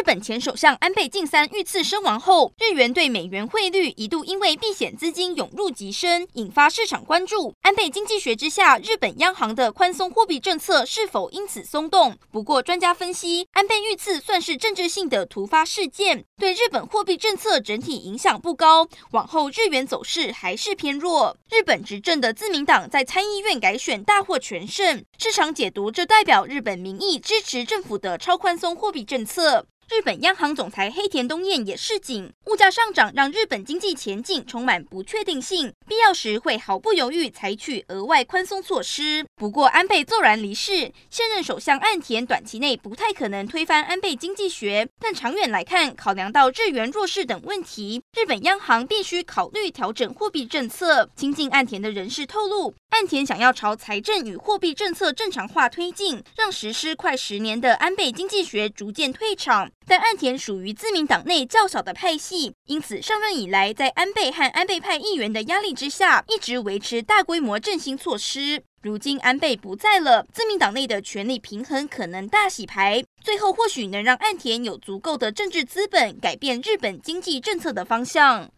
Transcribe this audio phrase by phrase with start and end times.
[0.00, 7.52] 日本前首相安倍晋三遇刺身亡后，日元对美元汇率一度因为避险资金涌入急升，引发市场关注。
[7.60, 12.16] 安倍经济学之下，日本央行的宽松货币政策是否因此松动？
[12.30, 18.88] 不过，专家分析，安倍遇刺算是政治性的突发事件，对日本货币政策整体影响不高。
[19.10, 21.36] 往后日元走势还是偏弱。
[21.50, 29.66] 日本执政的自民党在参议院改选大获全胜，市场解读这代表日本民意支持政府的超宽松货币政策。
[29.90, 39.26] 日本央行总裁黑田东彦也示警，物价上涨让日本经济前景充满不确定性，必要时会毫不犹豫采取额外宽松措施。
[39.34, 51.10] 不过，安倍骤然离世，现任首相岸田短期内不太可能推翻安倍经济学，但长远来看，考量到日元弱势等问题，日本央行必须考虑调整货币政策。
[51.16, 59.68] 亲近岸田的人士透露，岸田想要朝财政与货币政策正常化推进，让实施快十年的安倍经济学逐渐退场。
[59.90, 68.62] 但岸田属于自民党内较少的派系，因此上任以来，在安倍和安倍派议员的压力之下，一直维持大规模振兴措施。
[68.82, 78.48] 如今安倍不在了，自民党内的权力平衡可能大洗牌，最后或许能让岸田有足够的政治资本改变日本经济政策的方向。